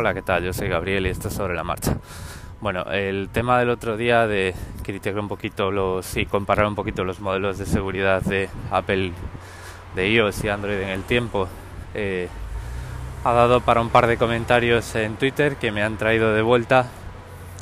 Hola, 0.00 0.14
¿qué 0.14 0.22
tal? 0.22 0.44
Yo 0.44 0.52
soy 0.52 0.68
Gabriel 0.68 1.08
y 1.08 1.10
esto 1.10 1.26
es 1.26 1.34
sobre 1.34 1.56
la 1.56 1.64
marcha. 1.64 1.96
Bueno, 2.60 2.84
el 2.84 3.30
tema 3.32 3.58
del 3.58 3.68
otro 3.68 3.96
día 3.96 4.28
de 4.28 4.54
criticar 4.84 5.18
un 5.18 5.26
poquito 5.26 5.72
los 5.72 6.16
y 6.16 6.24
comparar 6.24 6.68
un 6.68 6.76
poquito 6.76 7.02
los 7.02 7.18
modelos 7.18 7.58
de 7.58 7.66
seguridad 7.66 8.22
de 8.22 8.48
Apple, 8.70 9.10
de 9.96 10.08
iOS 10.08 10.44
y 10.44 10.50
Android 10.50 10.78
en 10.82 10.90
el 10.90 11.02
tiempo, 11.02 11.48
eh, 11.94 12.28
ha 13.24 13.32
dado 13.32 13.60
para 13.60 13.80
un 13.80 13.88
par 13.88 14.06
de 14.06 14.16
comentarios 14.16 14.94
en 14.94 15.16
Twitter 15.16 15.56
que 15.56 15.72
me 15.72 15.82
han 15.82 15.96
traído 15.96 16.32
de 16.32 16.42
vuelta 16.42 16.86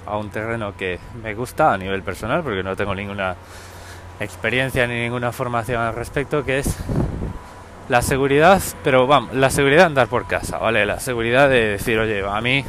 a 0.05 0.19
un 0.19 0.29
terreno 0.29 0.77
que 0.77 0.99
me 1.23 1.33
gusta 1.33 1.73
a 1.73 1.79
nivel 1.79 2.03
personal, 2.03 2.43
porque 2.43 2.63
no 2.63 2.77
tengo 2.77 2.95
ninguna 2.95 3.35
experiencia 4.21 4.87
ni 4.87 5.01
ninguna 5.01 5.33
formación 5.33 5.81
al 5.81 5.95
respecto, 5.95 6.45
que 6.45 6.59
es 6.59 6.77
la 7.89 8.03
seguridad, 8.03 8.61
pero 8.83 9.07
vamos, 9.07 9.35
la 9.35 9.51
seguridad 9.51 9.83
de 9.83 9.87
andar 9.87 10.09
por 10.09 10.27
casa, 10.27 10.59
¿vale? 10.59 10.85
La 10.87 10.99
seguridad 10.99 11.49
de 11.49 11.67
decir, 11.67 11.99
oye, 11.99 12.25
a 12.27 12.41
mí, 12.41 12.65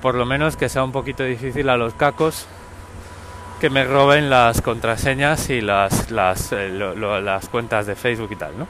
por 0.00 0.14
lo 0.14 0.24
menos 0.24 0.56
que 0.56 0.68
sea 0.68 0.82
un 0.84 0.92
poquito 0.92 1.24
difícil 1.24 1.68
a 1.68 1.76
los 1.76 1.94
cacos 1.94 2.46
que 3.60 3.70
me 3.70 3.84
roben 3.84 4.30
las 4.30 4.60
contraseñas 4.60 5.48
y 5.50 5.60
las, 5.60 6.10
las, 6.10 6.52
eh, 6.52 6.70
las 6.70 7.48
cuentas 7.48 7.86
de 7.86 7.94
Facebook 7.94 8.30
y 8.32 8.36
tal, 8.36 8.58
¿no? 8.58 8.66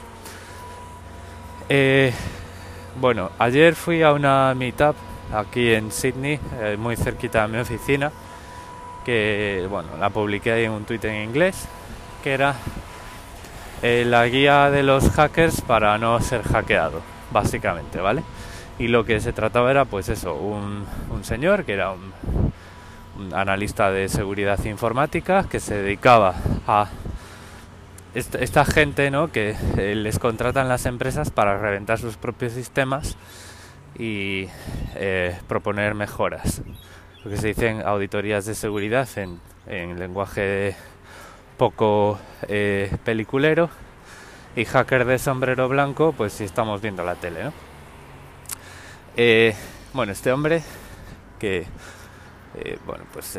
Eh, 1.68 2.12
bueno, 3.00 3.30
ayer 3.38 3.74
fui 3.74 4.02
a 4.02 4.12
una 4.12 4.54
meetup 4.54 4.94
aquí 5.34 5.72
en 5.72 5.90
Sydney, 5.90 6.38
eh, 6.60 6.76
muy 6.78 6.96
cerquita 6.96 7.42
de 7.42 7.52
mi 7.52 7.58
oficina, 7.58 8.12
que, 9.04 9.66
bueno, 9.68 9.90
la 9.98 10.10
publiqué 10.10 10.52
ahí 10.52 10.64
en 10.64 10.72
un 10.72 10.84
tweet 10.84 11.00
en 11.04 11.28
inglés, 11.28 11.66
que 12.22 12.32
era 12.32 12.54
eh, 13.86 14.06
la 14.06 14.26
guía 14.28 14.70
de 14.70 14.82
los 14.82 15.10
hackers 15.10 15.60
para 15.60 15.98
no 15.98 16.18
ser 16.18 16.42
hackeado, 16.42 17.02
básicamente, 17.30 18.00
¿vale? 18.00 18.22
Y 18.78 18.88
lo 18.88 19.04
que 19.04 19.20
se 19.20 19.34
trataba 19.34 19.70
era, 19.70 19.84
pues 19.84 20.08
eso, 20.08 20.34
un, 20.36 20.86
señor 21.22 21.66
que 21.66 21.74
era 21.74 21.92
un, 21.92 23.34
analista 23.34 23.90
de 23.90 24.08
seguridad 24.08 24.64
informática 24.64 25.46
que 25.50 25.60
se 25.60 25.82
dedicaba 25.82 26.34
a 26.66 26.88
esta, 28.14 28.64
gente, 28.64 29.10
¿no? 29.10 29.30
Que 29.30 29.54
eh, 29.76 29.94
les 29.94 30.18
contratan 30.18 30.66
las 30.66 30.86
empresas 30.86 31.30
para 31.30 31.58
reventar 31.58 31.98
sus 31.98 32.16
propios 32.16 32.52
sistemas 32.52 33.18
y 33.98 34.48
eh, 34.94 35.36
proponer 35.46 35.94
mejoras. 35.94 36.62
Lo 37.22 37.30
que 37.30 37.36
se 37.36 37.48
dicen 37.48 37.82
auditorías 37.84 38.46
de 38.46 38.54
seguridad 38.54 39.06
en, 39.16 39.40
en 39.66 39.98
lenguaje 39.98 40.74
poco 41.56 42.18
eh, 42.48 42.96
peliculero 43.04 43.70
y 44.56 44.64
hacker 44.64 45.04
de 45.04 45.18
sombrero 45.18 45.68
blanco, 45.68 46.12
pues 46.16 46.32
si 46.32 46.44
estamos 46.44 46.80
viendo 46.80 47.04
la 47.04 47.14
tele. 47.14 47.50
Eh, 49.16 49.54
bueno, 49.92 50.12
este 50.12 50.32
hombre 50.32 50.62
que 51.38 51.66
eh, 52.56 52.78
bueno, 52.86 53.04
pues 53.12 53.38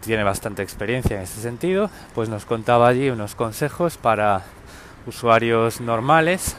tiene 0.00 0.24
bastante 0.24 0.62
experiencia 0.62 1.16
en 1.16 1.22
ese 1.22 1.40
sentido, 1.40 1.90
pues 2.14 2.28
nos 2.28 2.44
contaba 2.44 2.88
allí 2.88 3.08
unos 3.10 3.34
consejos 3.34 3.96
para 3.96 4.42
usuarios 5.06 5.80
normales, 5.80 6.56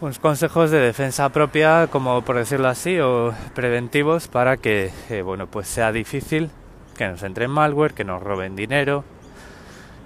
unos 0.00 0.18
consejos 0.18 0.70
de 0.70 0.78
defensa 0.78 1.28
propia, 1.30 1.88
como 1.88 2.22
por 2.22 2.36
decirlo 2.36 2.68
así, 2.68 3.00
o 3.00 3.34
preventivos 3.54 4.28
para 4.28 4.56
que, 4.56 4.92
bueno, 5.24 5.48
pues 5.48 5.66
sea 5.66 5.90
difícil 5.90 6.50
que 6.96 7.06
nos 7.06 7.22
entre 7.22 7.48
malware, 7.48 7.94
que 7.94 8.04
nos 8.04 8.22
roben 8.22 8.56
dinero, 8.56 9.04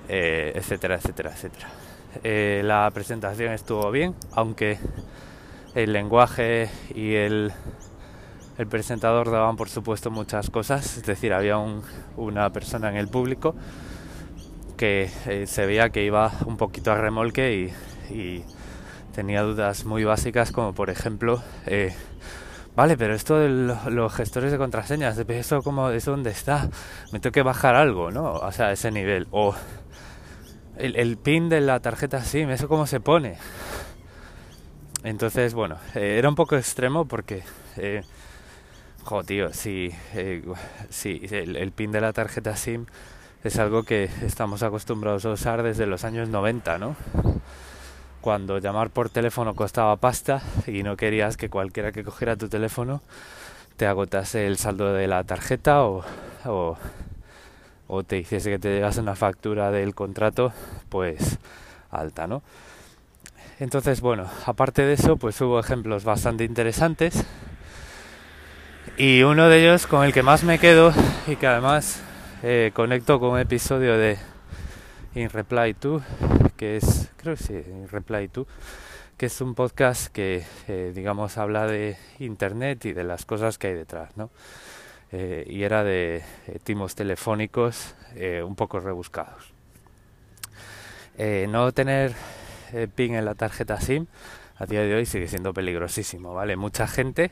eh, 0.09 0.53
etcétera, 0.55 0.97
etcétera, 0.97 1.31
etcétera. 1.31 1.69
Eh, 2.25 2.63
la 2.65 2.91
presentación 2.93 3.53
estuvo 3.53 3.91
bien, 3.91 4.15
aunque 4.33 4.79
el 5.75 5.93
lenguaje 5.93 6.69
y 6.95 7.15
el, 7.15 7.53
presentador 8.69 9.31
daban 9.31 9.57
por 9.57 9.71
supuesto 9.71 10.11
muchas 10.11 10.51
cosas, 10.51 10.99
es 10.99 11.07
decir, 11.07 11.33
había 11.33 11.57
una 12.17 12.51
persona 12.51 12.91
en 12.91 12.97
el 12.97 13.09
público 13.09 13.55
que 14.77 15.11
eh, 15.27 15.47
se 15.47 15.65
veía 15.65 15.91
que 15.91 16.05
iba 16.05 16.33
un 16.45 16.57
poquito 16.57 16.93
a 16.93 16.97
remolque 16.97 17.73
y, 18.11 18.15
y 18.15 18.45
tenía 19.15 19.43
dudas 19.43 19.85
muy 19.85 20.05
básicas 20.05 20.53
como 20.53 20.75
por 20.75 20.91
ejemplo 20.91 21.43
Vale, 22.77 22.97
pero 22.97 23.15
esto 23.15 23.39
de 23.39 23.49
los 23.49 24.15
gestores 24.15 24.53
de 24.53 24.59
contraseñas, 24.59 25.19
eso 25.19 25.63
como 25.63 25.91
es 25.91 26.05
donde 26.05 26.31
está, 26.31 26.69
me 27.13 27.19
tengo 27.21 27.33
que 27.33 27.43
bajar 27.43 27.75
algo, 27.75 28.11
¿no? 28.11 28.35
O 28.35 28.53
sea, 28.53 28.73
ese 28.73 28.91
nivel. 28.91 29.27
O 29.33 29.55
el, 30.77 31.17
pin 31.19 31.49
de 31.49 31.61
la 31.61 31.81
tarjeta 31.81 32.23
SIM, 32.23 32.51
eso 32.51 32.69
cómo 32.69 32.87
se 32.87 33.01
pone. 33.01 33.37
Entonces, 35.03 35.55
bueno, 35.55 35.79
eh, 35.95 36.17
era 36.19 36.29
un 36.29 36.35
poco 36.35 36.57
extremo 36.57 37.07
porque, 37.07 37.43
eh, 37.77 38.03
jo, 39.05 39.25
tío, 39.25 39.53
si, 39.53 39.91
eh, 40.15 40.43
si 40.91 41.21
el, 41.31 41.57
el, 41.57 41.73
pin 41.73 41.91
de 41.91 42.01
la 42.01 42.13
tarjeta 42.13 42.57
SIM 42.57 42.87
es 43.43 43.59
algo 43.59 43.83
que 43.83 44.05
estamos 44.23 44.63
acostumbrados 44.63 45.25
a 45.25 45.31
usar 45.31 45.63
desde 45.63 45.87
los 45.87 46.05
años 46.05 46.29
90, 46.29 46.79
¿no? 46.79 46.97
Cuando 48.21 48.59
llamar 48.59 48.91
por 48.91 49.09
teléfono 49.09 49.55
costaba 49.55 49.97
pasta 49.97 50.43
y 50.67 50.83
no 50.83 50.97
querías 50.97 51.37
que 51.37 51.49
cualquiera 51.49 51.93
que 51.93 52.05
cogiera 52.05 52.37
tu 52.37 52.49
teléfono 52.49 53.01
te 53.81 53.87
agotase 53.87 54.47
el 54.47 54.59
saldo 54.59 54.93
de 54.93 55.07
la 55.07 55.25
tarjeta 55.25 55.85
o, 55.85 56.05
o, 57.89 58.03
te 58.03 58.19
hiciese 58.19 58.51
que 58.51 58.59
te 58.59 58.75
llegase 58.75 59.01
una 59.01 59.17
factura 59.17 59.71
del 59.71 59.95
contrato 59.95 60.53
pues 60.91 61.39
alta, 61.91 62.27
¿no? 62.27 62.43
Entonces, 63.59 64.03
bueno, 64.03 64.27
aparte 64.45 64.83
de 64.83 64.93
eso, 64.93 65.17
pues 65.17 65.41
hubo 65.41 65.59
ejemplos 65.59 66.05
bastante 66.05 66.45
interesantes 66.45 67.25
y 68.99 69.23
uno 69.23 69.49
de 69.49 69.63
ellos 69.63 69.87
con 69.87 70.05
el 70.05 70.13
que 70.13 70.23
más 70.23 70.45
me 70.45 70.59
quedo 70.59 70.93
y 71.27 71.37
que 71.37 71.47
además 71.47 72.03
eh, 72.43 72.73
conecto 72.75 73.19
con 73.19 73.31
un 73.31 73.39
episodio 73.39 73.97
de 73.97 74.19
In 75.15 75.31
Reply 75.31 75.73
To 75.73 76.03
que 76.61 76.77
es, 76.77 77.09
creo 77.17 77.37
que 77.37 77.43
sí, 77.43 77.63
Reply 77.91 78.29
To, 78.29 78.47
que 79.17 79.25
es 79.25 79.41
un 79.41 79.55
podcast 79.55 80.13
que, 80.13 80.45
eh, 80.69 80.93
digamos, 80.95 81.39
habla 81.39 81.67
de 81.67 81.97
Internet 82.19 82.85
y 82.85 82.93
de 82.93 83.03
las 83.03 83.25
cosas 83.25 83.57
que 83.57 83.69
hay 83.69 83.75
detrás, 83.75 84.15
¿no? 84.19 84.29
Eh, 85.11 85.47
y 85.49 85.63
era 85.63 85.85
de 85.85 86.23
eh, 86.49 86.59
timos 86.63 86.95
telefónicos 86.95 87.95
un 88.45 88.57
poco 88.57 88.79
rebuscados. 88.79 89.55
no 91.49 91.73
tener 91.73 92.13
ping 92.95 93.13
en 93.13 93.25
la 93.25 93.35
tarjeta 93.35 93.81
SIM 93.81 94.07
a 94.59 94.67
día 94.67 94.83
de 94.83 94.95
hoy 94.95 95.07
sigue 95.07 95.29
siendo 95.29 95.55
peligrosísimo, 95.55 96.35
¿vale? 96.35 96.57
Mucha 96.57 96.87
gente, 96.87 97.31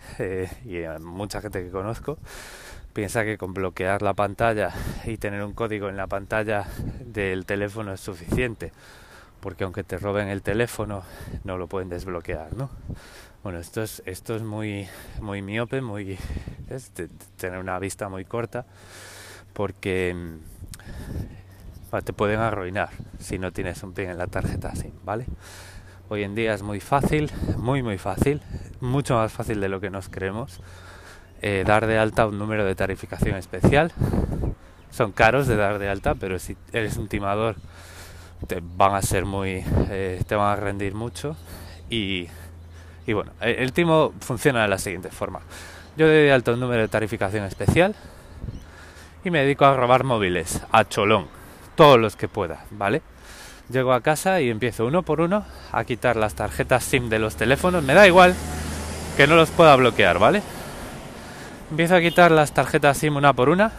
y 0.64 0.84
mucha 1.02 1.42
gente 1.42 1.62
que 1.62 1.70
conozco, 1.70 2.16
piensa 2.94 3.24
que 3.24 3.36
con 3.36 3.52
bloquear 3.52 4.00
la 4.00 4.14
pantalla 4.14 4.72
y 5.04 5.18
tener 5.18 5.42
un 5.42 5.52
código 5.52 5.90
en 5.90 5.98
la 5.98 6.06
pantalla 6.06 6.66
del 7.04 7.44
teléfono 7.44 7.92
es 7.92 8.00
suficiente 8.00 8.72
porque 9.40 9.64
aunque 9.64 9.84
te 9.84 9.98
roben 9.98 10.28
el 10.28 10.42
teléfono 10.42 11.02
no 11.44 11.58
lo 11.58 11.66
pueden 11.66 11.88
desbloquear, 11.88 12.54
¿no? 12.54 12.70
Bueno, 13.42 13.60
esto 13.60 13.82
es, 13.82 14.02
esto 14.04 14.34
es 14.34 14.42
muy, 14.42 14.88
muy 15.20 15.42
miope, 15.42 15.80
muy 15.80 16.18
es 16.68 16.92
tener 17.36 17.58
una 17.58 17.78
vista 17.78 18.08
muy 18.08 18.24
corta, 18.24 18.66
porque 19.52 20.14
mm, 20.14 21.98
te 22.04 22.12
pueden 22.12 22.40
arruinar 22.40 22.90
si 23.18 23.38
no 23.38 23.52
tienes 23.52 23.82
un 23.82 23.92
pin 23.92 24.10
en 24.10 24.18
la 24.18 24.26
tarjeta 24.26 24.70
así, 24.70 24.92
¿vale? 25.04 25.26
Hoy 26.10 26.24
en 26.24 26.34
día 26.34 26.54
es 26.54 26.62
muy 26.62 26.80
fácil, 26.80 27.30
muy 27.56 27.82
muy 27.82 27.98
fácil, 27.98 28.42
mucho 28.80 29.14
más 29.14 29.32
fácil 29.32 29.60
de 29.60 29.68
lo 29.68 29.80
que 29.80 29.90
nos 29.90 30.08
creemos, 30.08 30.60
eh, 31.40 31.64
dar 31.66 31.86
de 31.86 31.98
alta 31.98 32.26
un 32.26 32.38
número 32.38 32.64
de 32.64 32.74
tarificación 32.74 33.36
especial. 33.36 33.92
Son 34.90 35.12
caros 35.12 35.46
de 35.46 35.56
dar 35.56 35.78
de 35.78 35.88
alta, 35.88 36.14
pero 36.14 36.38
si 36.38 36.56
eres 36.72 36.96
un 36.96 37.08
timador 37.08 37.56
te 38.46 38.62
van 38.62 38.94
a 38.94 39.02
ser 39.02 39.24
muy, 39.24 39.64
eh, 39.90 40.22
te 40.26 40.34
van 40.34 40.52
a 40.52 40.56
rendir 40.56 40.94
mucho 40.94 41.36
y, 41.90 42.28
y 43.06 43.12
bueno, 43.12 43.32
el, 43.40 43.72
timo 43.72 44.12
funciona 44.20 44.62
de 44.62 44.68
la 44.68 44.78
siguiente 44.78 45.10
forma. 45.10 45.40
Yo 45.96 46.06
doy 46.06 46.16
de 46.16 46.32
alto 46.32 46.52
un 46.52 46.60
número 46.60 46.82
de 46.82 46.88
tarificación 46.88 47.44
especial 47.44 47.94
y 49.24 49.30
me 49.30 49.40
dedico 49.40 49.64
a 49.64 49.76
robar 49.76 50.04
móviles 50.04 50.62
a 50.70 50.84
cholón, 50.84 51.26
todos 51.74 51.98
los 51.98 52.16
que 52.16 52.28
pueda, 52.28 52.64
¿vale? 52.70 53.02
Llego 53.70 53.92
a 53.92 54.00
casa 54.00 54.40
y 54.40 54.48
empiezo 54.48 54.86
uno 54.86 55.02
por 55.02 55.20
uno 55.20 55.44
a 55.72 55.84
quitar 55.84 56.16
las 56.16 56.34
tarjetas 56.34 56.84
SIM 56.84 57.08
de 57.08 57.18
los 57.18 57.36
teléfonos, 57.36 57.82
me 57.82 57.94
da 57.94 58.06
igual 58.06 58.34
que 59.16 59.26
no 59.26 59.34
los 59.34 59.50
pueda 59.50 59.74
bloquear, 59.76 60.18
¿vale? 60.18 60.42
Empiezo 61.70 61.96
a 61.96 62.00
quitar 62.00 62.30
las 62.30 62.52
tarjetas 62.52 62.96
SIM 62.96 63.16
una 63.16 63.32
por 63.32 63.48
una 63.48 63.72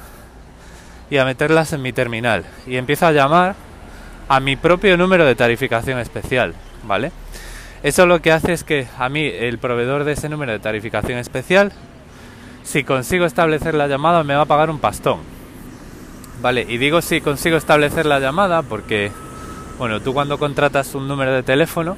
y 1.09 1.17
a 1.17 1.25
meterlas 1.25 1.73
en 1.73 1.81
mi 1.81 1.93
terminal 1.93 2.45
y 2.67 2.75
empiezo 2.75 3.07
a 3.07 3.11
llamar 3.11 3.55
a 4.29 4.39
mi 4.39 4.55
propio 4.55 4.95
número 4.95 5.25
de 5.25 5.35
tarificación 5.35 5.99
especial, 5.99 6.53
¿vale? 6.83 7.11
Eso 7.81 8.05
lo 8.05 8.21
que 8.21 8.31
hace 8.31 8.53
es 8.53 8.63
que 8.63 8.87
a 8.97 9.09
mí, 9.09 9.25
el 9.25 9.57
proveedor 9.57 10.03
de 10.03 10.11
ese 10.13 10.29
número 10.29 10.51
de 10.51 10.59
tarificación 10.59 11.17
especial, 11.17 11.71
si 12.63 12.83
consigo 12.83 13.25
establecer 13.25 13.73
la 13.73 13.87
llamada, 13.87 14.23
me 14.23 14.35
va 14.35 14.43
a 14.43 14.45
pagar 14.45 14.69
un 14.69 14.79
pastón. 14.79 15.19
Vale, 16.41 16.65
y 16.69 16.77
digo 16.77 17.01
si 17.01 17.21
consigo 17.21 17.57
establecer 17.57 18.05
la 18.05 18.19
llamada 18.19 18.61
porque, 18.61 19.11
bueno, 19.77 19.99
tú 19.99 20.13
cuando 20.13 20.37
contratas 20.37 20.93
un 20.93 21.07
número 21.07 21.33
de 21.33 21.41
teléfono, 21.41 21.97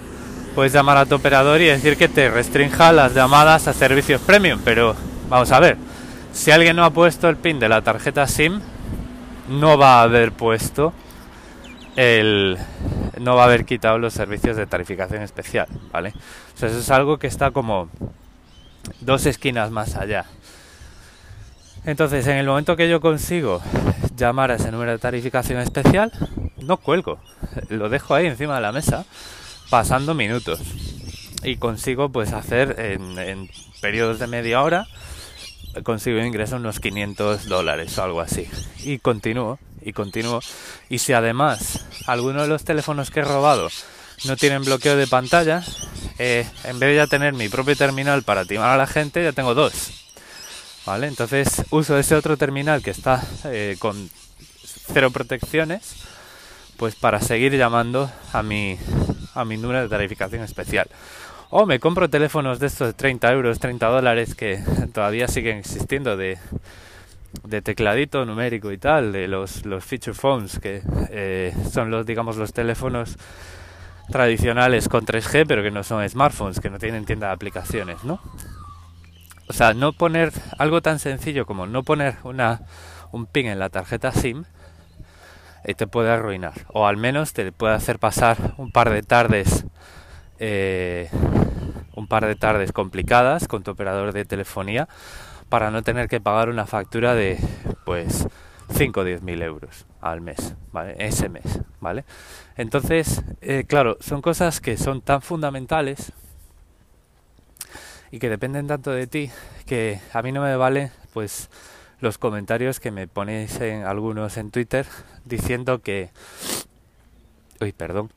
puedes 0.55 0.71
llamar 0.71 0.97
a 0.97 1.05
tu 1.05 1.15
operador 1.15 1.59
y 1.59 1.65
decir 1.65 1.97
que 1.97 2.07
te 2.07 2.29
restrinja 2.29 2.93
las 2.93 3.13
llamadas 3.13 3.67
a 3.67 3.73
servicios 3.73 4.21
premium, 4.21 4.59
pero 4.63 4.95
vamos 5.29 5.51
a 5.51 5.59
ver, 5.59 5.77
si 6.31 6.49
alguien 6.51 6.77
no 6.77 6.85
ha 6.85 6.91
puesto 6.91 7.27
el 7.27 7.35
pin 7.35 7.59
de 7.59 7.67
la 7.67 7.81
tarjeta 7.81 8.25
SIM, 8.25 8.61
no 9.49 9.77
va 9.77 9.99
a 9.99 10.03
haber 10.03 10.31
puesto 10.31 10.93
no 11.95 13.35
va 13.35 13.43
a 13.43 13.45
haber 13.45 13.65
quitado 13.65 13.97
los 13.97 14.13
servicios 14.13 14.57
de 14.57 14.65
tarificación 14.65 15.21
especial, 15.21 15.67
¿vale? 15.91 16.13
O 16.61 16.65
eso 16.65 16.79
es 16.79 16.89
algo 16.89 17.17
que 17.17 17.27
está 17.27 17.51
como 17.51 17.89
dos 19.01 19.25
esquinas 19.25 19.71
más 19.71 19.95
allá. 19.95 20.25
Entonces, 21.85 22.27
en 22.27 22.37
el 22.37 22.45
momento 22.45 22.75
que 22.75 22.89
yo 22.89 23.01
consigo 23.01 23.61
llamar 24.15 24.51
a 24.51 24.55
ese 24.55 24.71
número 24.71 24.91
de 24.91 24.99
tarificación 24.99 25.59
especial, 25.59 26.11
no 26.57 26.77
cuelgo, 26.77 27.19
lo 27.69 27.89
dejo 27.89 28.13
ahí 28.13 28.27
encima 28.27 28.55
de 28.55 28.61
la 28.61 28.71
mesa, 28.71 29.05
pasando 29.69 30.13
minutos. 30.13 30.61
Y 31.43 31.57
consigo 31.57 32.09
pues 32.09 32.33
hacer 32.33 32.75
en, 32.79 33.17
en 33.17 33.49
periodos 33.81 34.19
de 34.19 34.27
media 34.27 34.61
hora, 34.61 34.85
consigo 35.83 36.19
ingreso 36.19 36.57
unos 36.57 36.79
500 36.79 37.47
dólares 37.47 37.97
o 37.97 38.03
algo 38.03 38.21
así. 38.21 38.47
Y 38.83 38.99
continúo, 38.99 39.57
y 39.81 39.93
continúo. 39.93 40.39
Y 40.89 40.99
si 40.99 41.13
además 41.13 41.85
alguno 42.07 42.41
de 42.41 42.47
los 42.47 42.63
teléfonos 42.63 43.11
que 43.11 43.21
he 43.21 43.23
robado 43.23 43.69
no 44.25 44.35
tienen 44.35 44.63
bloqueo 44.63 44.95
de 44.95 45.07
pantalla, 45.07 45.63
eh, 46.19 46.47
en 46.63 46.79
vez 46.79 46.89
de 46.89 46.95
ya 46.95 47.07
tener 47.07 47.33
mi 47.33 47.49
propio 47.49 47.75
terminal 47.75 48.23
para 48.23 48.45
timar 48.45 48.69
a 48.69 48.77
la 48.77 48.87
gente, 48.87 49.23
ya 49.23 49.31
tengo 49.31 49.53
dos. 49.53 49.91
¿Vale? 50.85 51.07
Entonces 51.07 51.63
uso 51.69 51.97
ese 51.97 52.15
otro 52.15 52.37
terminal 52.37 52.81
que 52.81 52.91
está 52.91 53.23
eh, 53.45 53.75
con 53.79 54.09
cero 54.93 55.11
protecciones, 55.11 55.95
pues 56.77 56.95
para 56.95 57.19
seguir 57.21 57.55
llamando 57.55 58.11
a 58.33 58.43
mi, 58.43 58.77
a 59.33 59.45
mi 59.45 59.57
número 59.57 59.81
de 59.81 59.89
tarificación 59.89 60.43
especial. 60.43 60.87
O 61.49 61.65
me 61.65 61.79
compro 61.79 62.09
teléfonos 62.09 62.59
de 62.59 62.67
estos 62.67 62.87
de 62.87 62.93
30 62.93 63.31
euros, 63.33 63.59
30 63.59 63.85
dólares 63.87 64.35
que 64.35 64.63
todavía 64.93 65.27
siguen 65.27 65.57
existiendo 65.57 66.15
de, 66.15 66.39
de 67.43 67.61
tecladito 67.61 68.25
numérico 68.25 68.71
y 68.71 68.77
tal, 68.77 69.11
de 69.11 69.27
los, 69.27 69.65
los 69.65 69.83
feature 69.83 70.13
phones, 70.13 70.59
que 70.59 70.81
eh, 71.09 71.53
son 71.71 71.91
los, 71.91 72.05
digamos, 72.05 72.37
los 72.37 72.53
teléfonos 72.53 73.17
tradicionales 74.11 74.89
con 74.89 75.05
3G, 75.05 75.45
pero 75.47 75.63
que 75.63 75.71
no 75.71 75.83
son 75.83 76.07
smartphones, 76.07 76.59
que 76.59 76.69
no 76.69 76.77
tienen 76.77 77.05
tienda 77.05 77.27
de 77.27 77.33
aplicaciones, 77.33 78.03
¿no? 78.03 78.19
O 79.47 79.53
sea, 79.53 79.73
no 79.73 79.93
poner 79.93 80.31
algo 80.57 80.81
tan 80.81 80.99
sencillo 80.99 81.45
como 81.45 81.67
no 81.67 81.83
poner 81.83 82.17
una, 82.23 82.61
un 83.11 83.25
pin 83.25 83.47
en 83.47 83.59
la 83.59 83.69
tarjeta 83.69 84.11
SIM 84.11 84.45
eh, 85.63 85.73
te 85.73 85.87
puede 85.87 86.09
arruinar, 86.09 86.53
o 86.69 86.87
al 86.87 86.97
menos 86.97 87.33
te 87.33 87.51
puede 87.51 87.73
hacer 87.73 87.99
pasar 87.99 88.53
un 88.57 88.71
par 88.71 88.89
de 88.89 89.03
tardes, 89.03 89.65
eh, 90.39 91.09
un 91.95 92.07
par 92.07 92.25
de 92.25 92.35
tardes 92.35 92.71
complicadas 92.71 93.47
con 93.47 93.63
tu 93.63 93.71
operador 93.71 94.13
de 94.13 94.25
telefonía 94.25 94.87
para 95.51 95.69
no 95.69 95.83
tener 95.83 96.07
que 96.07 96.21
pagar 96.21 96.47
una 96.47 96.65
factura 96.65 97.13
de 97.13 97.37
pues 97.83 98.25
5 98.69 99.01
o 99.01 99.03
10 99.03 99.21
mil 99.21 99.41
euros 99.41 99.85
al 99.99 100.21
mes, 100.21 100.55
¿vale? 100.71 100.95
Ese 100.97 101.27
mes, 101.27 101.59
¿vale? 101.81 102.05
Entonces, 102.55 103.21
eh, 103.41 103.65
claro, 103.67 103.97
son 103.99 104.21
cosas 104.21 104.61
que 104.61 104.77
son 104.77 105.01
tan 105.01 105.21
fundamentales 105.21 106.13
y 108.11 108.19
que 108.19 108.29
dependen 108.29 108.67
tanto 108.67 108.91
de 108.91 109.07
ti 109.07 109.29
que 109.65 109.99
a 110.13 110.21
mí 110.21 110.31
no 110.31 110.41
me 110.41 110.55
vale 110.55 110.91
pues 111.11 111.49
los 111.99 112.17
comentarios 112.17 112.79
que 112.79 112.91
me 112.91 113.09
ponéis 113.09 113.59
en 113.59 113.83
algunos 113.83 114.37
en 114.37 114.51
Twitter 114.51 114.85
diciendo 115.25 115.81
que 115.81 116.11
uy 117.59 117.73
perdón 117.73 118.09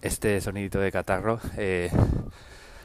este 0.00 0.40
sonidito 0.40 0.80
de 0.80 0.90
catarro 0.90 1.40
eh, 1.56 1.90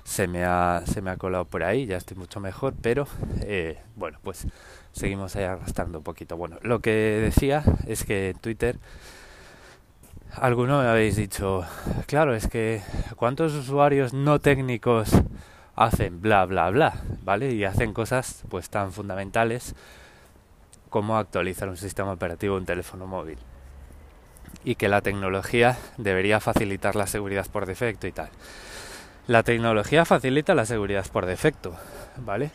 se 0.07 0.25
me 0.25 0.45
ha, 0.45 0.83
se 0.85 1.01
me 1.01 1.11
ha 1.11 1.17
colado 1.17 1.43
por 1.43 1.63
ahí, 1.63 1.85
ya 1.85 1.97
estoy 1.97 2.15
mucho 2.15 2.39
mejor, 2.39 2.73
pero 2.81 3.09
eh, 3.41 3.77
bueno, 3.97 4.19
pues 4.23 4.47
seguimos 4.93 5.35
ahí 5.35 5.43
arrastrando 5.43 5.97
un 5.97 6.03
poquito. 6.05 6.37
Bueno, 6.37 6.57
lo 6.61 6.79
que 6.79 6.91
decía 6.91 7.61
es 7.87 8.05
que 8.05 8.29
en 8.29 8.37
Twitter 8.37 8.79
alguno 10.33 10.81
me 10.81 10.87
habéis 10.87 11.17
dicho, 11.17 11.65
claro, 12.05 12.33
es 12.33 12.47
que 12.47 12.81
cuántos 13.17 13.53
usuarios 13.53 14.13
no 14.13 14.39
técnicos 14.39 15.11
hacen 15.75 16.21
bla 16.21 16.45
bla 16.45 16.69
bla, 16.69 17.01
¿vale? 17.23 17.51
Y 17.51 17.65
hacen 17.65 17.91
cosas 17.91 18.43
pues 18.47 18.69
tan 18.69 18.93
fundamentales 18.93 19.75
como 20.89 21.17
actualizar 21.17 21.67
un 21.67 21.75
sistema 21.75 22.13
operativo 22.13 22.55
en 22.55 22.61
un 22.61 22.65
teléfono 22.65 23.07
móvil. 23.07 23.39
Y 24.63 24.75
que 24.75 24.87
la 24.87 25.01
tecnología 25.01 25.77
debería 25.97 26.39
facilitar 26.39 26.95
la 26.95 27.07
seguridad 27.07 27.45
por 27.51 27.65
defecto 27.65 28.07
y 28.07 28.13
tal. 28.13 28.29
La 29.27 29.43
tecnología 29.43 30.05
facilita 30.05 30.55
la 30.55 30.65
seguridad 30.65 31.05
por 31.11 31.25
defecto, 31.25 31.75
¿vale? 32.15 32.51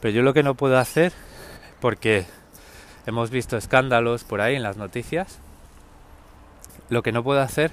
Pero 0.00 0.14
yo 0.14 0.22
lo 0.22 0.32
que 0.32 0.42
no 0.42 0.54
puedo 0.54 0.78
hacer, 0.78 1.12
porque 1.80 2.24
hemos 3.06 3.28
visto 3.30 3.58
escándalos 3.58 4.24
por 4.24 4.40
ahí 4.40 4.56
en 4.56 4.62
las 4.62 4.78
noticias, 4.78 5.38
lo 6.88 7.02
que 7.02 7.12
no 7.12 7.22
puedo 7.22 7.42
hacer 7.42 7.72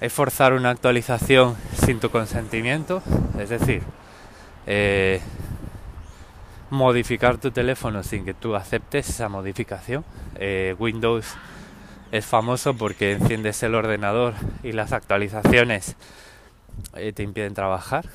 es 0.00 0.12
forzar 0.12 0.52
una 0.52 0.70
actualización 0.70 1.56
sin 1.74 1.98
tu 1.98 2.10
consentimiento, 2.10 3.02
es 3.36 3.48
decir, 3.48 3.82
eh, 4.68 5.20
modificar 6.70 7.38
tu 7.38 7.50
teléfono 7.50 8.04
sin 8.04 8.24
que 8.24 8.34
tú 8.34 8.54
aceptes 8.54 9.08
esa 9.08 9.28
modificación. 9.28 10.04
Eh, 10.36 10.76
Windows 10.78 11.34
es 12.12 12.24
famoso 12.24 12.74
porque 12.74 13.12
enciendes 13.12 13.60
el 13.64 13.74
ordenador 13.74 14.34
y 14.62 14.72
las 14.72 14.92
actualizaciones 14.92 15.96
eh, 16.96 17.12
te 17.12 17.22
impiden 17.22 17.54
trabajar. 17.54 18.06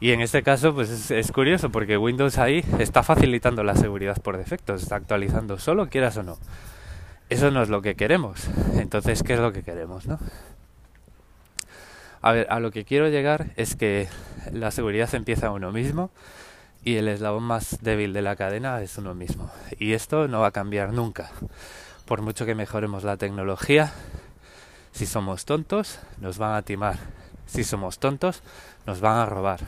y 0.00 0.12
en 0.12 0.20
este 0.20 0.42
caso, 0.42 0.74
pues 0.74 1.10
es, 1.10 1.32
curioso 1.32 1.70
porque 1.70 1.96
Windows 1.96 2.38
ahí 2.38 2.64
está 2.78 3.02
facilitando 3.02 3.64
la 3.64 3.74
seguridad 3.76 4.20
por 4.20 4.36
defecto, 4.36 4.74
está 4.74 4.96
actualizando 4.96 5.58
solo, 5.58 5.88
quieras 5.88 6.16
o 6.16 6.22
no. 6.22 6.38
Eso 7.28 7.50
no 7.50 7.62
es 7.62 7.68
lo 7.68 7.82
que 7.82 7.94
queremos. 7.94 8.48
Entonces, 8.74 9.22
¿qué 9.22 9.34
es 9.34 9.40
lo 9.40 9.52
que 9.52 9.62
queremos, 9.62 10.06
no? 10.06 10.18
A 12.20 12.32
ver, 12.32 12.46
a 12.50 12.60
lo 12.60 12.70
que 12.70 12.84
quiero 12.84 13.08
llegar 13.08 13.50
es 13.56 13.74
que 13.74 14.08
la 14.52 14.70
seguridad 14.70 15.12
empieza 15.14 15.50
uno 15.50 15.72
mismo 15.72 16.10
y 16.84 16.96
el 16.96 17.08
eslabón 17.08 17.44
más 17.44 17.78
débil 17.80 18.12
de 18.12 18.22
la 18.22 18.36
cadena 18.36 18.80
es 18.82 18.98
uno 18.98 19.14
mismo. 19.14 19.50
Y 19.78 19.92
esto 19.92 20.28
no 20.28 20.40
va 20.40 20.48
a 20.48 20.52
cambiar 20.52 20.92
nunca. 20.92 21.30
Por 22.06 22.22
mucho 22.22 22.44
que 22.44 22.54
mejoremos 22.54 23.04
la 23.04 23.16
tecnología, 23.16 23.92
si 24.92 25.06
somos 25.06 25.44
tontos, 25.44 25.98
nos 26.20 26.38
van 26.38 26.54
a 26.54 26.62
timar. 26.62 26.98
Si 27.46 27.64
somos 27.64 27.98
tontos, 27.98 28.42
nos 28.86 29.00
van 29.00 29.18
a 29.18 29.26
robar. 29.26 29.60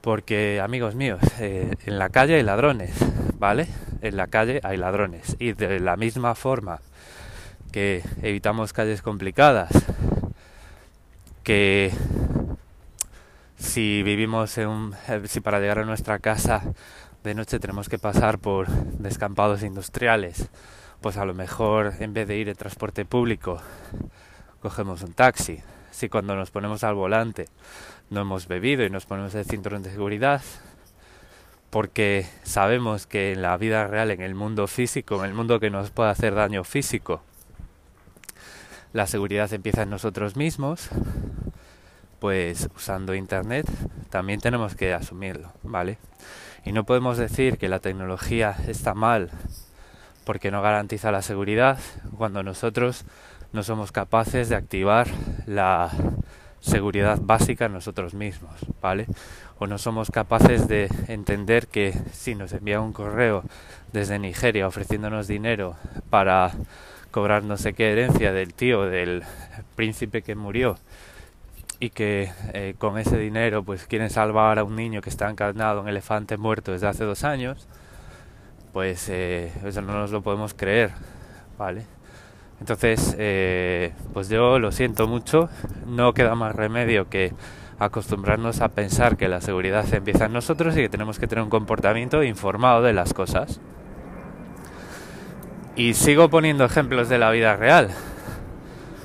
Porque, 0.00 0.60
amigos 0.60 0.94
míos, 0.94 1.20
eh, 1.38 1.74
en 1.84 1.98
la 1.98 2.08
calle 2.10 2.36
hay 2.36 2.42
ladrones, 2.42 2.94
¿vale? 3.38 3.68
En 4.02 4.16
la 4.16 4.26
calle 4.26 4.60
hay 4.62 4.76
ladrones. 4.76 5.36
Y 5.38 5.52
de 5.52 5.80
la 5.80 5.96
misma 5.96 6.34
forma 6.34 6.80
que 7.72 8.02
evitamos 8.22 8.72
calles 8.72 9.02
complicadas, 9.02 9.70
que 11.42 11.92
si 13.58 14.02
vivimos 14.02 14.56
en 14.58 14.68
un, 14.68 14.94
eh, 15.08 15.22
si 15.26 15.40
para 15.40 15.60
llegar 15.60 15.80
a 15.80 15.84
nuestra 15.84 16.18
casa 16.18 16.62
de 17.24 17.34
noche 17.34 17.58
tenemos 17.58 17.88
que 17.88 17.98
pasar 17.98 18.38
por 18.38 18.68
descampados 18.68 19.62
industriales, 19.62 20.48
pues 21.00 21.16
a 21.16 21.24
lo 21.24 21.34
mejor 21.34 21.94
en 22.00 22.14
vez 22.14 22.28
de 22.28 22.36
ir 22.36 22.48
en 22.48 22.56
transporte 22.56 23.04
público 23.04 23.60
cogemos 24.66 25.02
un 25.02 25.12
taxi. 25.12 25.62
Si 25.92 26.08
cuando 26.08 26.34
nos 26.34 26.50
ponemos 26.50 26.82
al 26.82 26.96
volante 26.96 27.46
no 28.10 28.22
hemos 28.22 28.48
bebido 28.48 28.84
y 28.84 28.90
nos 28.90 29.06
ponemos 29.06 29.32
el 29.36 29.44
cinturón 29.44 29.84
de 29.84 29.92
seguridad, 29.92 30.42
porque 31.70 32.26
sabemos 32.42 33.06
que 33.06 33.32
en 33.32 33.42
la 33.42 33.56
vida 33.58 33.86
real, 33.86 34.10
en 34.10 34.22
el 34.22 34.34
mundo 34.34 34.66
físico, 34.66 35.20
en 35.20 35.30
el 35.30 35.34
mundo 35.34 35.60
que 35.60 35.70
nos 35.70 35.92
puede 35.92 36.10
hacer 36.10 36.34
daño 36.34 36.64
físico, 36.64 37.22
la 38.92 39.06
seguridad 39.06 39.52
empieza 39.52 39.82
en 39.82 39.90
nosotros 39.90 40.34
mismos, 40.34 40.88
pues 42.18 42.68
usando 42.74 43.14
Internet 43.14 43.66
también 44.10 44.40
tenemos 44.40 44.74
que 44.74 44.94
asumirlo, 44.94 45.52
¿vale? 45.62 45.98
Y 46.64 46.72
no 46.72 46.82
podemos 46.82 47.18
decir 47.18 47.56
que 47.56 47.68
la 47.68 47.78
tecnología 47.78 48.56
está 48.66 48.94
mal 48.94 49.30
porque 50.24 50.50
no 50.50 50.60
garantiza 50.60 51.12
la 51.12 51.22
seguridad 51.22 51.78
cuando 52.18 52.42
nosotros 52.42 53.04
no 53.56 53.62
somos 53.62 53.90
capaces 53.90 54.50
de 54.50 54.54
activar 54.54 55.08
la 55.46 55.90
seguridad 56.60 57.18
básica 57.22 57.70
nosotros 57.70 58.12
mismos, 58.12 58.52
¿vale? 58.82 59.06
O 59.58 59.66
no 59.66 59.78
somos 59.78 60.10
capaces 60.10 60.68
de 60.68 60.90
entender 61.08 61.66
que 61.66 61.94
si 62.12 62.34
nos 62.34 62.52
envía 62.52 62.82
un 62.82 62.92
correo 62.92 63.44
desde 63.94 64.18
Nigeria 64.18 64.68
ofreciéndonos 64.68 65.26
dinero 65.26 65.74
para 66.10 66.52
cobrar 67.10 67.44
no 67.44 67.56
sé 67.56 67.72
qué 67.72 67.92
herencia 67.92 68.34
del 68.34 68.52
tío 68.52 68.82
del 68.82 69.22
príncipe 69.74 70.20
que 70.20 70.34
murió 70.34 70.76
y 71.80 71.88
que 71.88 72.30
eh, 72.52 72.74
con 72.76 72.98
ese 72.98 73.16
dinero 73.16 73.62
pues 73.62 73.86
quieren 73.86 74.10
salvar 74.10 74.58
a 74.58 74.64
un 74.64 74.76
niño 74.76 75.00
que 75.00 75.08
está 75.08 75.30
encarnado 75.30 75.80
en 75.80 75.88
elefante 75.88 76.36
muerto 76.36 76.72
desde 76.72 76.88
hace 76.88 77.04
dos 77.04 77.24
años, 77.24 77.66
pues 78.74 79.08
eh, 79.08 79.50
eso 79.64 79.80
no 79.80 79.94
nos 79.94 80.10
lo 80.10 80.20
podemos 80.20 80.52
creer, 80.52 80.90
¿vale? 81.56 81.95
Entonces, 82.60 83.14
eh, 83.18 83.92
pues 84.12 84.28
yo 84.28 84.58
lo 84.58 84.72
siento 84.72 85.06
mucho, 85.06 85.48
no 85.86 86.14
queda 86.14 86.34
más 86.34 86.54
remedio 86.54 87.08
que 87.08 87.32
acostumbrarnos 87.78 88.60
a 88.62 88.68
pensar 88.68 89.16
que 89.16 89.28
la 89.28 89.40
seguridad 89.40 89.84
empieza 89.92 90.26
en 90.26 90.32
nosotros 90.32 90.74
y 90.76 90.80
que 90.80 90.88
tenemos 90.88 91.18
que 91.18 91.26
tener 91.26 91.44
un 91.44 91.50
comportamiento 91.50 92.22
informado 92.22 92.82
de 92.82 92.94
las 92.94 93.12
cosas. 93.12 93.60
Y 95.76 95.92
sigo 95.92 96.30
poniendo 96.30 96.64
ejemplos 96.64 97.10
de 97.10 97.18
la 97.18 97.30
vida 97.30 97.54
real. 97.56 97.90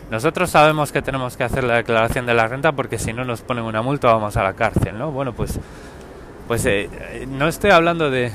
Nosotros 0.09 0.49
sabemos 0.49 0.93
que 0.93 1.01
tenemos 1.01 1.35
que 1.35 1.43
hacer 1.43 1.65
la 1.65 1.75
declaración 1.75 2.25
de 2.25 2.33
la 2.33 2.47
renta 2.47 2.71
porque 2.71 2.97
si 2.97 3.11
no 3.11 3.25
nos 3.25 3.41
ponen 3.41 3.65
una 3.65 3.81
multa 3.81 4.13
vamos 4.13 4.37
a 4.37 4.43
la 4.43 4.53
cárcel, 4.53 4.97
¿no? 4.97 5.11
Bueno, 5.11 5.33
pues, 5.33 5.59
pues 6.47 6.65
eh, 6.65 7.27
no 7.27 7.47
estoy 7.47 7.71
hablando 7.71 8.09
de 8.09 8.31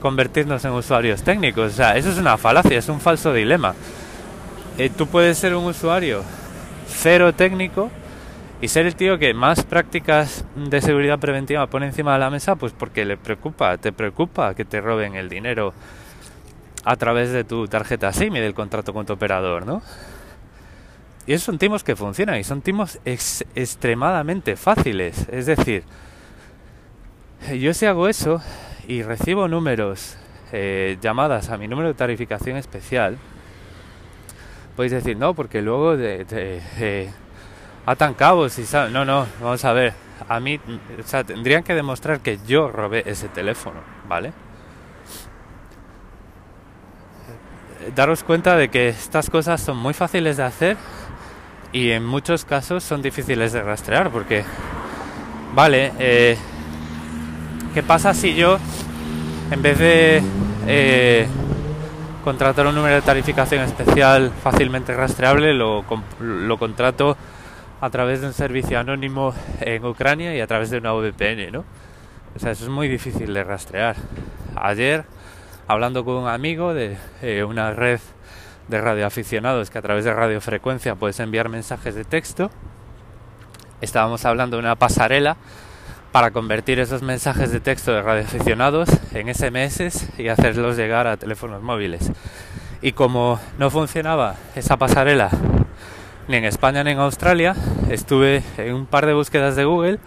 convertirnos 0.00 0.64
en 0.66 0.72
usuarios 0.72 1.22
técnicos, 1.22 1.72
o 1.72 1.74
sea, 1.74 1.96
eso 1.96 2.10
es 2.10 2.18
una 2.18 2.36
falacia, 2.36 2.78
es 2.78 2.88
un 2.88 3.00
falso 3.00 3.32
dilema. 3.32 3.74
Eh, 4.78 4.90
tú 4.90 5.06
puedes 5.06 5.36
ser 5.36 5.54
un 5.54 5.64
usuario 5.64 6.24
cero 6.88 7.34
técnico 7.34 7.90
y 8.62 8.68
ser 8.68 8.86
el 8.86 8.96
tío 8.96 9.18
que 9.18 9.34
más 9.34 9.64
prácticas 9.64 10.46
de 10.56 10.80
seguridad 10.80 11.18
preventiva 11.18 11.66
pone 11.66 11.86
encima 11.86 12.14
de 12.14 12.20
la 12.20 12.30
mesa, 12.30 12.56
pues 12.56 12.72
porque 12.72 13.04
le 13.04 13.18
preocupa, 13.18 13.76
te 13.76 13.92
preocupa 13.92 14.54
que 14.54 14.64
te 14.64 14.80
roben 14.80 15.14
el 15.14 15.28
dinero 15.28 15.74
a 16.84 16.96
través 16.96 17.32
de 17.32 17.44
tu 17.44 17.68
tarjeta 17.68 18.12
SIM 18.12 18.36
y 18.36 18.40
del 18.40 18.54
contrato 18.54 18.94
con 18.94 19.04
tu 19.04 19.12
operador, 19.12 19.66
¿no? 19.66 19.82
Y 21.26 21.34
esos 21.34 21.44
son 21.44 21.58
timos 21.58 21.84
que 21.84 21.94
funcionan 21.94 22.38
y 22.38 22.44
son 22.44 22.62
timos 22.62 22.98
extremadamente 23.04 24.56
fáciles. 24.56 25.28
Es 25.30 25.46
decir, 25.46 25.84
yo 27.58 27.74
si 27.74 27.86
hago 27.86 28.08
eso 28.08 28.40
y 28.88 29.02
recibo 29.02 29.48
números, 29.48 30.16
eh, 30.52 30.98
llamadas 31.00 31.50
a 31.50 31.58
mi 31.58 31.68
número 31.68 31.88
de 31.88 31.94
tarificación 31.94 32.56
especial, 32.56 33.18
podéis 34.76 34.92
decir, 34.92 35.16
no, 35.16 35.34
porque 35.34 35.62
luego 35.62 35.96
de, 35.96 36.24
de, 36.24 37.10
atan 37.86 38.14
cabos 38.14 38.58
y 38.58 38.64
No, 38.90 39.04
no, 39.04 39.26
vamos 39.40 39.64
a 39.64 39.72
ver. 39.72 39.94
A 40.28 40.40
mí, 40.40 40.60
o 40.98 41.06
sea, 41.06 41.24
tendrían 41.24 41.62
que 41.64 41.74
demostrar 41.74 42.20
que 42.20 42.38
yo 42.46 42.70
robé 42.70 43.02
ese 43.06 43.28
teléfono, 43.28 43.80
¿vale? 44.08 44.32
Daros 47.96 48.22
cuenta 48.22 48.56
de 48.56 48.68
que 48.68 48.88
estas 48.88 49.28
cosas 49.28 49.60
son 49.60 49.76
muy 49.76 49.94
fáciles 49.94 50.36
de 50.36 50.44
hacer 50.44 50.76
y 51.72 51.90
en 51.90 52.04
muchos 52.04 52.44
casos 52.44 52.84
son 52.84 53.02
difíciles 53.02 53.52
de 53.52 53.62
rastrear 53.62 54.10
porque, 54.10 54.44
vale, 55.54 55.92
eh, 55.98 56.36
¿qué 57.74 57.82
pasa 57.82 58.14
si 58.14 58.34
yo, 58.34 58.58
en 59.50 59.62
vez 59.62 59.78
de 59.78 60.22
eh, 60.68 61.26
contratar 62.22 62.66
un 62.66 62.74
número 62.74 62.94
de 62.94 63.02
tarificación 63.02 63.62
especial 63.62 64.30
fácilmente 64.42 64.94
rastreable, 64.94 65.54
lo, 65.54 65.84
lo 66.20 66.58
contrato 66.58 67.16
a 67.80 67.90
través 67.90 68.20
de 68.20 68.28
un 68.28 68.32
servicio 68.32 68.78
anónimo 68.78 69.34
en 69.60 69.84
Ucrania 69.84 70.34
y 70.34 70.40
a 70.40 70.46
través 70.46 70.70
de 70.70 70.78
una 70.78 70.92
VPN, 70.92 71.50
¿no? 71.50 71.64
O 72.34 72.38
sea, 72.38 72.52
eso 72.52 72.64
es 72.64 72.70
muy 72.70 72.88
difícil 72.88 73.34
de 73.34 73.44
rastrear. 73.44 73.96
Ayer, 74.56 75.04
hablando 75.66 76.04
con 76.04 76.14
un 76.14 76.28
amigo 76.28 76.74
de 76.74 76.96
eh, 77.22 77.44
una 77.44 77.72
red 77.72 78.00
de 78.68 78.80
radioaficionados 78.80 79.70
que 79.70 79.78
a 79.78 79.82
través 79.82 80.04
de 80.04 80.14
radiofrecuencia 80.14 80.94
puedes 80.94 81.18
enviar 81.20 81.48
mensajes 81.48 81.94
de 81.94 82.04
texto. 82.04 82.50
Estábamos 83.80 84.24
hablando 84.24 84.56
de 84.56 84.60
una 84.60 84.76
pasarela 84.76 85.36
para 86.12 86.30
convertir 86.30 86.78
esos 86.78 87.02
mensajes 87.02 87.50
de 87.50 87.60
texto 87.60 87.90
de 87.90 88.02
radioaficionados 88.02 88.90
en 89.14 89.34
SMS 89.34 90.10
y 90.18 90.28
hacerlos 90.28 90.76
llegar 90.76 91.06
a 91.06 91.16
teléfonos 91.16 91.62
móviles. 91.62 92.12
Y 92.82 92.92
como 92.92 93.40
no 93.58 93.70
funcionaba 93.70 94.36
esa 94.54 94.76
pasarela 94.76 95.30
ni 96.28 96.36
en 96.36 96.44
España 96.44 96.84
ni 96.84 96.90
en 96.90 96.98
Australia, 96.98 97.56
estuve 97.90 98.42
en 98.58 98.74
un 98.74 98.86
par 98.86 99.06
de 99.06 99.14
búsquedas 99.14 99.56
de 99.56 99.64
Google, 99.64 99.98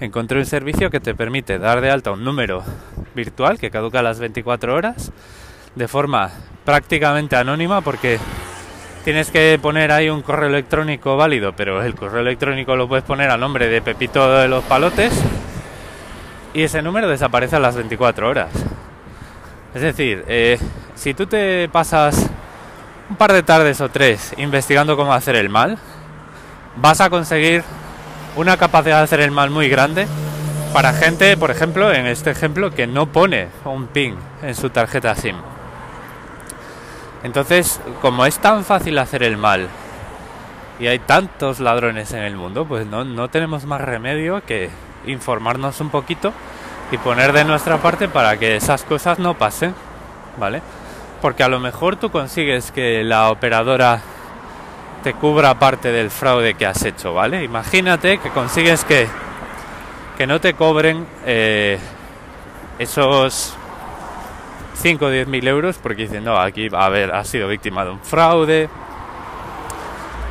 encontré 0.00 0.38
un 0.38 0.46
servicio 0.46 0.90
que 0.90 0.98
te 0.98 1.14
permite 1.14 1.58
dar 1.58 1.82
de 1.82 1.90
alta 1.90 2.10
un 2.10 2.24
número 2.24 2.64
virtual 3.14 3.58
que 3.58 3.70
caduca 3.70 3.98
a 3.98 4.02
las 4.02 4.18
24 4.18 4.74
horas 4.74 5.12
de 5.74 5.88
forma 5.88 6.30
prácticamente 6.64 7.36
anónima 7.36 7.82
porque 7.82 8.18
tienes 9.04 9.30
que 9.30 9.58
poner 9.60 9.92
ahí 9.92 10.08
un 10.08 10.22
correo 10.22 10.48
electrónico 10.48 11.18
válido, 11.18 11.52
pero 11.54 11.82
el 11.82 11.94
correo 11.94 12.22
electrónico 12.22 12.76
lo 12.76 12.88
puedes 12.88 13.04
poner 13.04 13.30
a 13.30 13.36
nombre 13.36 13.68
de 13.68 13.82
Pepito 13.82 14.38
de 14.38 14.48
los 14.48 14.64
Palotes 14.64 15.12
y 16.52 16.62
ese 16.62 16.82
número 16.82 17.08
desaparece 17.08 17.56
a 17.56 17.60
las 17.60 17.76
24 17.76 18.28
horas. 18.28 18.50
Es 19.74 19.82
decir, 19.82 20.24
eh, 20.26 20.58
si 20.94 21.14
tú 21.14 21.26
te 21.26 21.68
pasas 21.68 22.28
un 23.08 23.16
par 23.16 23.32
de 23.32 23.42
tardes 23.42 23.80
o 23.80 23.88
tres 23.88 24.34
investigando 24.36 24.96
cómo 24.96 25.12
hacer 25.12 25.36
el 25.36 25.48
mal, 25.48 25.78
vas 26.76 27.00
a 27.00 27.10
conseguir 27.10 27.62
una 28.36 28.56
capacidad 28.56 28.98
de 28.98 29.04
hacer 29.04 29.20
el 29.20 29.30
mal 29.30 29.50
muy 29.50 29.68
grande 29.68 30.06
para 30.72 30.92
gente, 30.92 31.36
por 31.36 31.50
ejemplo, 31.50 31.92
en 31.92 32.06
este 32.06 32.30
ejemplo, 32.30 32.70
que 32.70 32.86
no 32.86 33.06
pone 33.06 33.48
un 33.64 33.86
ping 33.88 34.14
en 34.42 34.54
su 34.54 34.70
tarjeta 34.70 35.14
SIM. 35.14 35.36
Entonces, 37.22 37.80
como 38.00 38.24
es 38.24 38.38
tan 38.38 38.64
fácil 38.64 38.98
hacer 38.98 39.22
el 39.22 39.36
mal 39.36 39.68
y 40.78 40.86
hay 40.86 41.00
tantos 41.00 41.60
ladrones 41.60 42.12
en 42.12 42.22
el 42.22 42.36
mundo, 42.36 42.64
pues 42.64 42.86
no, 42.86 43.04
no 43.04 43.28
tenemos 43.28 43.66
más 43.66 43.80
remedio 43.80 44.42
que 44.46 44.70
informarnos 45.06 45.80
un 45.80 45.90
poquito 45.90 46.32
y 46.90 46.98
poner 46.98 47.32
de 47.32 47.44
nuestra 47.44 47.78
parte 47.78 48.08
para 48.08 48.38
que 48.38 48.56
esas 48.56 48.84
cosas 48.84 49.18
no 49.18 49.34
pasen, 49.34 49.74
¿vale? 50.38 50.62
Porque 51.22 51.42
a 51.42 51.48
lo 51.48 51.60
mejor 51.60 51.96
tú 51.96 52.10
consigues 52.10 52.72
que 52.72 53.04
la 53.04 53.30
operadora 53.30 54.00
te 55.02 55.14
cubra 55.14 55.58
parte 55.58 55.92
del 55.92 56.10
fraude 56.10 56.54
que 56.54 56.66
has 56.66 56.84
hecho, 56.84 57.14
¿vale? 57.14 57.44
Imagínate 57.44 58.18
que 58.18 58.30
consigues 58.30 58.84
que, 58.84 59.06
que 60.18 60.26
no 60.26 60.40
te 60.40 60.54
cobren 60.54 61.06
eh, 61.24 61.78
esos 62.78 63.54
5 64.74 65.04
o 65.04 65.10
10 65.10 65.28
mil 65.28 65.46
euros 65.46 65.78
porque 65.78 66.02
dicen, 66.02 66.24
no, 66.24 66.38
aquí 66.38 66.68
a 66.72 66.88
ver, 66.88 67.14
ha 67.14 67.24
sido 67.24 67.48
víctima 67.48 67.84
de 67.84 67.92
un 67.92 68.00
fraude, 68.00 68.68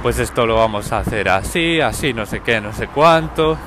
pues 0.02 0.20
esto 0.20 0.46
lo 0.46 0.56
vamos 0.56 0.92
a 0.92 1.00
hacer 1.00 1.30
así, 1.30 1.82
así, 1.82 2.14
no 2.14 2.26
sé 2.26 2.42
qué, 2.42 2.62
no 2.62 2.74
sé 2.74 2.88
cuánto. 2.88 3.58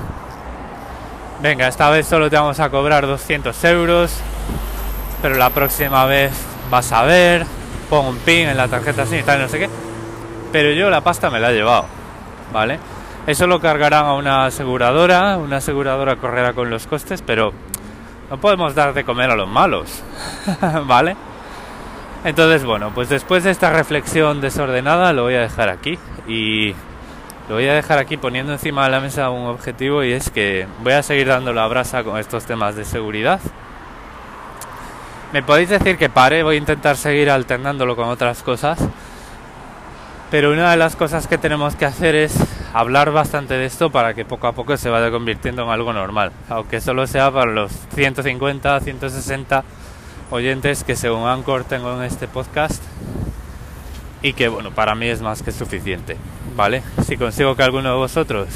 Venga, 1.43 1.67
esta 1.67 1.89
vez 1.89 2.07
solo 2.07 2.29
te 2.29 2.37
vamos 2.37 2.61
a 2.61 2.69
cobrar 2.69 3.05
200 3.05 3.61
euros, 3.65 4.17
pero 5.21 5.35
la 5.35 5.49
próxima 5.49 6.05
vez 6.05 6.31
vas 6.71 6.89
a 6.93 7.03
ver, 7.03 7.45
pongo 7.89 8.11
un 8.11 8.17
pin 8.19 8.47
en 8.47 8.55
la 8.55 8.69
tarjeta 8.69 9.01
así 9.01 9.17
y 9.17 9.23
tal, 9.23 9.41
no 9.41 9.49
sé 9.49 9.59
qué. 9.59 9.69
Pero 10.53 10.71
yo 10.71 10.89
la 10.89 11.01
pasta 11.01 11.29
me 11.29 11.41
la 11.41 11.51
he 11.51 11.55
llevado, 11.55 11.87
¿vale? 12.53 12.79
Eso 13.27 13.45
lo 13.45 13.59
cargarán 13.59 14.05
a 14.05 14.13
una 14.13 14.45
aseguradora, 14.45 15.37
una 15.37 15.57
aseguradora 15.57 16.15
correrá 16.15 16.53
con 16.53 16.69
los 16.69 16.87
costes, 16.87 17.21
pero 17.21 17.51
no 18.29 18.37
podemos 18.37 18.73
dar 18.73 18.93
de 18.93 19.03
comer 19.03 19.29
a 19.29 19.35
los 19.35 19.49
malos, 19.49 20.01
¿vale? 20.85 21.17
Entonces, 22.23 22.63
bueno, 22.63 22.91
pues 22.95 23.09
después 23.09 23.43
de 23.43 23.51
esta 23.51 23.69
reflexión 23.69 24.39
desordenada 24.39 25.11
lo 25.11 25.23
voy 25.23 25.35
a 25.35 25.41
dejar 25.41 25.67
aquí 25.67 25.99
y 26.25 26.73
lo 27.49 27.55
voy 27.55 27.67
a 27.67 27.73
dejar 27.73 27.99
aquí 27.99 28.15
poniendo 28.15 28.53
encima 28.53 28.85
de 28.85 28.91
la 28.91 29.01
mesa 29.01 29.29
un 29.29 29.47
objetivo 29.47 30.03
y 30.03 30.13
es 30.13 30.29
que 30.29 30.65
voy 30.81 30.93
a 30.93 31.03
seguir 31.03 31.27
dando 31.27 31.51
la 31.51 31.67
brasa 31.67 32.03
con 32.03 32.17
estos 32.17 32.45
temas 32.45 32.75
de 32.75 32.85
seguridad. 32.85 33.41
Me 35.33 35.43
podéis 35.43 35.69
decir 35.69 35.97
que 35.97 36.09
pare, 36.09 36.43
voy 36.43 36.55
a 36.55 36.59
intentar 36.59 36.95
seguir 36.95 37.29
alternándolo 37.29 37.95
con 37.95 38.07
otras 38.07 38.43
cosas, 38.43 38.79
pero 40.31 40.51
una 40.51 40.71
de 40.71 40.77
las 40.77 40.95
cosas 40.95 41.27
que 41.27 41.37
tenemos 41.37 41.75
que 41.75 41.85
hacer 41.85 42.15
es 42.15 42.35
hablar 42.73 43.11
bastante 43.11 43.55
de 43.55 43.65
esto 43.65 43.91
para 43.91 44.13
que 44.13 44.25
poco 44.25 44.47
a 44.47 44.53
poco 44.53 44.77
se 44.77 44.89
vaya 44.89 45.11
convirtiendo 45.11 45.63
en 45.63 45.69
algo 45.69 45.91
normal, 45.91 46.31
aunque 46.49 46.79
solo 46.79 47.07
sea 47.07 47.29
para 47.29 47.51
los 47.51 47.71
150, 47.93 48.79
160 48.79 49.63
oyentes 50.31 50.83
que 50.83 50.95
según 50.95 51.27
Anchor 51.27 51.65
tengo 51.65 51.93
en 51.95 52.03
este 52.03 52.27
podcast 52.27 52.81
y 54.23 54.33
que 54.33 54.47
bueno, 54.47 54.71
para 54.71 54.95
mí 54.95 55.05
es 55.07 55.21
más 55.21 55.43
que 55.43 55.51
suficiente, 55.51 56.17
¿vale? 56.55 56.81
Si 57.05 57.17
consigo 57.17 57.55
que 57.55 57.61
alguno 57.63 57.89
de 57.89 57.95
vosotros 57.95 58.47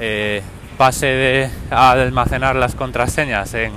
eh, 0.00 0.42
pase 0.78 1.06
de 1.06 1.50
a 1.70 1.92
almacenar 1.92 2.56
las 2.56 2.74
contraseñas 2.74 3.54
en 3.54 3.72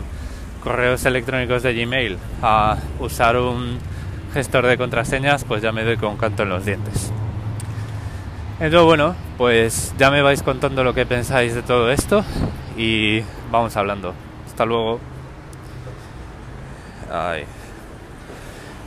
correos 0.64 1.06
electrónicos 1.06 1.62
de 1.62 1.76
Gmail 1.76 2.18
a 2.42 2.78
usar 3.00 3.38
un 3.38 3.78
gestor 4.34 4.66
de 4.66 4.78
contraseñas, 4.78 5.44
pues 5.44 5.62
ya 5.62 5.72
me 5.72 5.84
doy 5.84 5.98
con 5.98 6.18
canto 6.18 6.44
en 6.44 6.50
los 6.50 6.66
dientes. 6.66 7.12
Entonces, 8.60 8.86
bueno, 8.86 9.16
pues 9.38 9.94
ya 9.98 10.10
me 10.10 10.22
vais 10.22 10.42
contando 10.42 10.84
lo 10.84 10.94
que 10.94 11.06
pensáis 11.06 11.54
de 11.54 11.62
todo 11.62 11.92
esto 11.92 12.24
y 12.78 13.22
vamos 13.52 13.76
hablando. 13.76 14.14
Hasta 14.48 14.66
luego. 14.66 15.00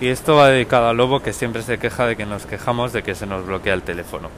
Y 0.00 0.08
esto 0.08 0.36
va 0.36 0.48
dedicado 0.48 0.88
al 0.88 0.96
lobo 0.96 1.20
que 1.20 1.32
siempre 1.32 1.62
se 1.62 1.78
queja 1.78 2.06
de 2.06 2.16
que 2.16 2.24
nos 2.24 2.46
quejamos 2.46 2.92
de 2.92 3.02
que 3.02 3.16
se 3.16 3.26
nos 3.26 3.44
bloquea 3.46 3.74
el 3.74 3.82
teléfono. 3.82 4.30